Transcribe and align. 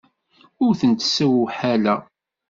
Ur 0.63 0.71
kent-ssewḥaleɣ. 0.79 1.99